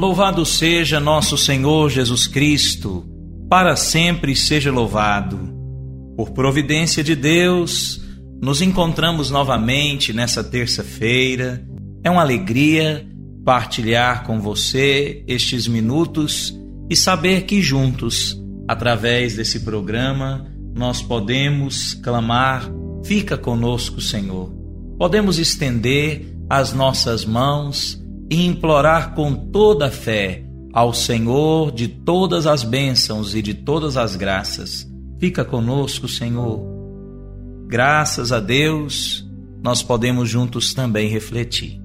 [0.00, 3.04] Louvado seja nosso Senhor Jesus Cristo,
[3.50, 5.38] para sempre seja louvado.
[6.16, 8.00] Por providência de Deus,
[8.40, 11.62] nos encontramos novamente nessa terça-feira.
[12.02, 13.06] É uma alegria
[13.44, 16.58] partilhar com você estes minutos
[16.88, 22.70] e saber que juntos, através desse programa, nós podemos clamar:
[23.04, 24.50] Fica conosco, Senhor.
[24.98, 32.46] Podemos estender as nossas mãos e implorar com toda a fé ao Senhor de todas
[32.46, 34.88] as bênçãos e de todas as graças.
[35.18, 36.64] Fica conosco, Senhor.
[37.66, 39.28] Graças a Deus,
[39.62, 41.80] nós podemos juntos também refletir.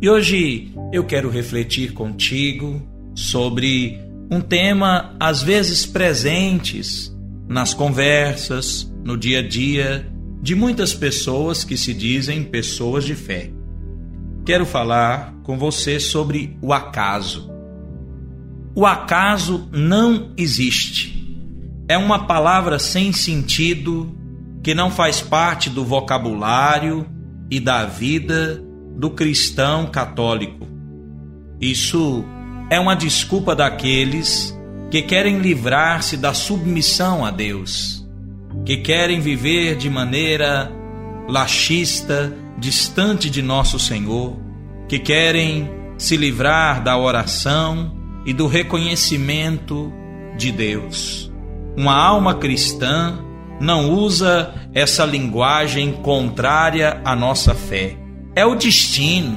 [0.00, 2.80] E hoje eu quero refletir contigo
[3.14, 7.14] sobre um tema às vezes presentes
[7.48, 10.08] nas conversas, no dia a dia
[10.40, 13.50] de muitas pessoas que se dizem pessoas de fé
[14.44, 17.50] quero falar com você sobre o acaso.
[18.74, 21.20] O acaso não existe.
[21.88, 24.16] É uma palavra sem sentido
[24.62, 27.06] que não faz parte do vocabulário
[27.50, 28.62] e da vida
[28.96, 30.66] do cristão católico.
[31.60, 32.24] Isso
[32.70, 34.56] é uma desculpa daqueles
[34.90, 38.06] que querem livrar-se da submissão a Deus,
[38.64, 40.70] que querem viver de maneira
[41.28, 42.32] laxista
[42.62, 44.38] distante de nosso Senhor,
[44.88, 45.68] que querem
[45.98, 47.92] se livrar da oração
[48.24, 49.92] e do reconhecimento
[50.38, 51.30] de Deus.
[51.76, 53.18] Uma alma cristã
[53.60, 57.96] não usa essa linguagem contrária à nossa fé.
[58.36, 59.36] É o destino,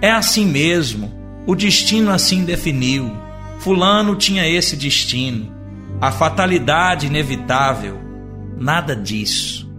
[0.00, 1.12] é assim mesmo.
[1.46, 3.12] O destino assim definiu.
[3.58, 5.52] Fulano tinha esse destino.
[6.00, 8.00] A fatalidade inevitável.
[8.58, 9.70] Nada disso.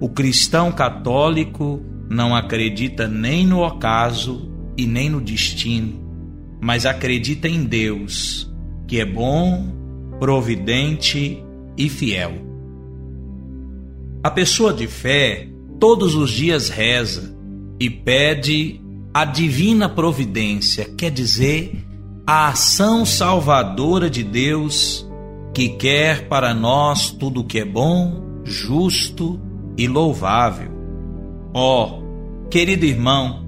[0.00, 6.00] O cristão católico não acredita nem no ocaso e nem no destino,
[6.60, 8.52] mas acredita em Deus,
[8.86, 9.72] que é bom,
[10.18, 11.42] providente
[11.76, 12.32] e fiel.
[14.22, 17.36] A pessoa de fé todos os dias reza
[17.78, 18.80] e pede
[19.12, 21.84] a divina providência, quer dizer,
[22.26, 25.06] a ação salvadora de Deus
[25.54, 29.40] que quer para nós tudo que é bom, justo
[29.78, 30.75] e louvável.
[31.58, 33.46] Ó, oh, querido irmão,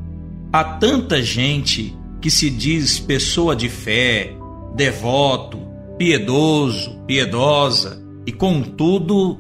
[0.50, 4.34] há tanta gente que se diz pessoa de fé,
[4.74, 5.58] devoto,
[5.98, 9.38] piedoso, piedosa e, contudo,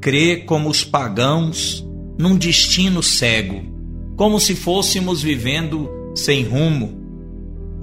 [0.00, 1.84] crê como os pagãos
[2.16, 3.64] num destino cego,
[4.14, 6.96] como se fôssemos vivendo sem rumo.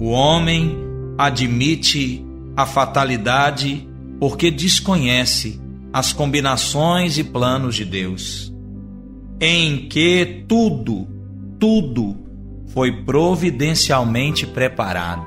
[0.00, 0.74] O homem
[1.18, 2.24] admite
[2.56, 3.86] a fatalidade
[4.18, 5.60] porque desconhece
[5.92, 8.50] as combinações e planos de Deus
[9.44, 11.08] em que tudo,
[11.58, 12.16] tudo
[12.68, 15.26] foi providencialmente preparado.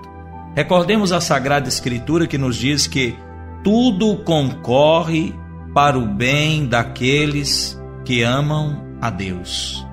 [0.55, 3.13] Recordemos a Sagrada Escritura que nos diz que
[3.61, 5.35] tudo concorre
[5.73, 9.85] para o bem daqueles que amam a Deus.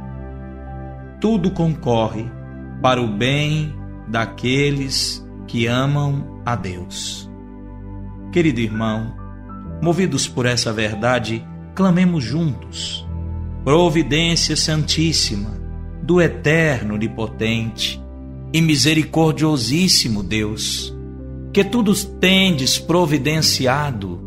[1.20, 2.30] Tudo concorre
[2.80, 3.74] para o bem
[4.06, 7.28] daqueles que amam a Deus.
[8.30, 9.16] Querido irmão,
[9.82, 11.44] movidos por essa verdade,
[11.74, 13.04] clamemos juntos
[13.64, 15.60] providência santíssima
[16.02, 18.02] do eterno, onipotente
[18.52, 20.94] e misericordiosíssimo Deus,
[21.52, 24.20] que tudo tendes providenciado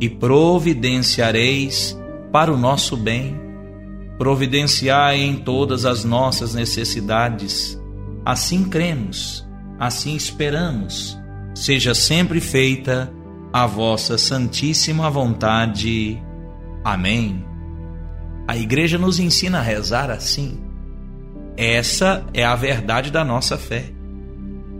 [0.00, 1.98] e providenciareis
[2.32, 3.38] para o nosso bem.
[4.16, 7.80] Providenciai em todas as nossas necessidades.
[8.24, 9.46] Assim cremos,
[9.78, 11.16] assim esperamos.
[11.54, 13.12] Seja sempre feita
[13.52, 16.20] a vossa santíssima vontade.
[16.84, 17.47] Amém.
[18.48, 20.58] A igreja nos ensina a rezar assim.
[21.54, 23.92] Essa é a verdade da nossa fé.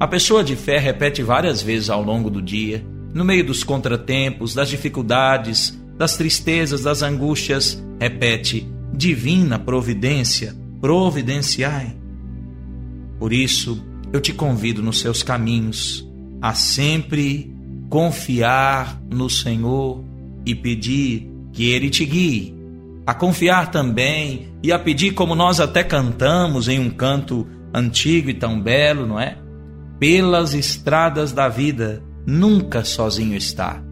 [0.01, 2.83] A pessoa de fé repete várias vezes ao longo do dia,
[3.13, 11.95] no meio dos contratempos, das dificuldades, das tristezas, das angústias, repete: Divina providência, providenciai.
[13.19, 13.85] Por isso,
[14.15, 16.09] eu te convido nos seus caminhos
[16.41, 17.55] a sempre
[17.91, 20.03] confiar no Senhor
[20.47, 22.58] e pedir que Ele te guie
[23.09, 28.35] a confiar também e a pedir, como nós até cantamos em um canto antigo e
[28.35, 29.39] tão belo, não é?
[29.99, 33.83] Pelas estradas da vida, nunca sozinho está.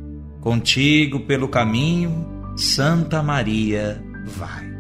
[0.42, 2.28] Contigo pelo caminho,
[2.58, 4.70] Santa Maria vai.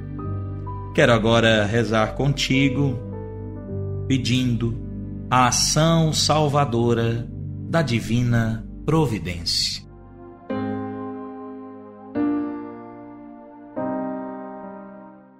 [0.94, 2.94] Quero agora rezar contigo,
[4.06, 4.78] pedindo
[5.30, 7.26] a ação salvadora
[7.70, 9.85] da divina providência.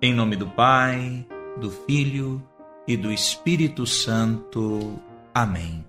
[0.06, 1.26] Em nome do Pai,
[1.60, 2.40] do Filho
[2.86, 5.00] e do Espírito Santo.
[5.34, 5.84] Amém.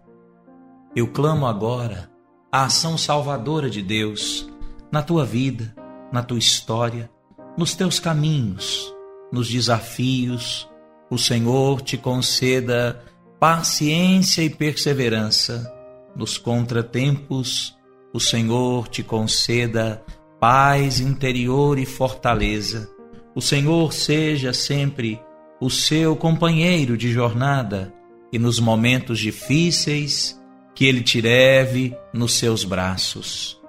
[0.95, 2.09] Eu clamo agora
[2.51, 4.49] a ação salvadora de Deus
[4.91, 5.71] na tua vida,
[6.11, 7.11] na tua história,
[7.55, 8.91] nos teus caminhos,
[9.31, 10.67] nos desafios.
[11.11, 12.99] O Senhor te conceda
[13.39, 15.71] paciência e perseverança
[16.15, 17.77] nos contratempos.
[18.11, 20.03] O Senhor te conceda
[20.39, 22.96] paz interior e fortaleza
[23.37, 25.21] o Senhor seja sempre
[25.61, 27.93] o seu companheiro de jornada
[28.33, 30.41] e nos momentos difíceis
[30.73, 33.61] que Ele te leve nos seus braços.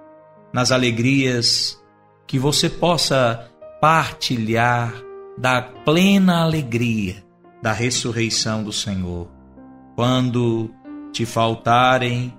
[0.55, 1.79] Nas alegrias,
[2.27, 3.47] que você possa
[3.79, 4.95] partilhar
[5.37, 7.23] da plena alegria
[7.63, 9.29] da ressurreição do Senhor.
[9.95, 10.71] Quando
[11.13, 12.33] te faltarem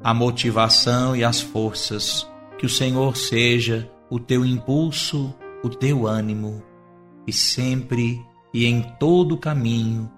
[0.00, 6.62] a motivação e as forças, que o Senhor seja o teu impulso, o teu ânimo
[7.26, 8.20] e sempre
[8.52, 10.10] e em todo caminho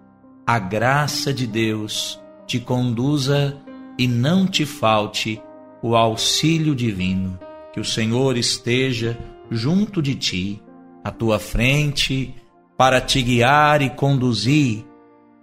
[0.47, 3.57] a graça de Deus te conduza
[3.99, 5.41] e não te falte
[5.83, 7.39] o auxílio divino.
[7.73, 9.17] Que o Senhor esteja
[9.51, 10.63] junto de ti,
[11.05, 12.35] à tua frente,
[12.77, 14.85] para te guiar e conduzir,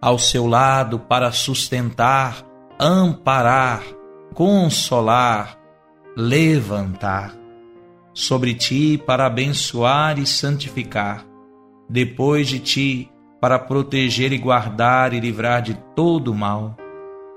[0.02, 2.46] ao seu lado para sustentar,
[2.80, 3.84] amparar,
[4.34, 5.58] consolar,
[6.16, 7.36] levantar,
[8.18, 11.24] sobre ti para abençoar e santificar
[11.88, 16.76] depois de ti, para proteger e guardar e livrar de todo mal.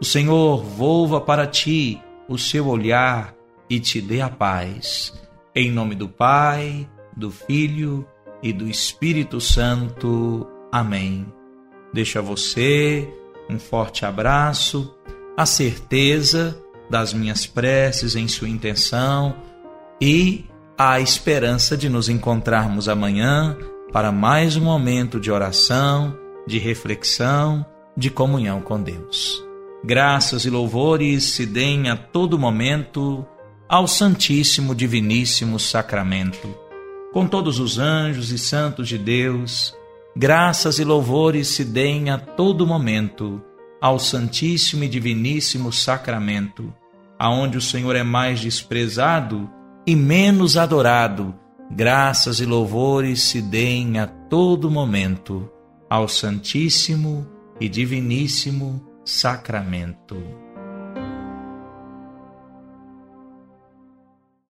[0.00, 3.34] O Senhor volva para ti o seu olhar
[3.68, 5.12] e te dê a paz.
[5.54, 8.08] Em nome do Pai, do Filho
[8.42, 10.48] e do Espírito Santo.
[10.72, 11.26] Amém.
[11.92, 13.06] Deixo a você
[13.50, 14.96] um forte abraço,
[15.36, 19.36] a certeza das minhas preces em sua intenção
[20.00, 20.46] e
[20.82, 23.54] a esperança de nos encontrarmos amanhã
[23.92, 26.16] para mais um momento de oração,
[26.46, 29.44] de reflexão, de comunhão com Deus.
[29.84, 33.26] Graças e louvores se deem a todo momento
[33.68, 36.48] ao Santíssimo Diviníssimo Sacramento.
[37.12, 39.76] Com todos os anjos e santos de Deus,
[40.16, 43.42] graças e louvores se deem a todo momento
[43.82, 46.72] ao Santíssimo e Diviníssimo Sacramento,
[47.18, 51.34] aonde o Senhor é mais desprezado e menos adorado
[51.70, 55.48] graças e louvores se deem a todo momento
[55.88, 57.26] ao Santíssimo
[57.60, 60.16] e Diviníssimo Sacramento.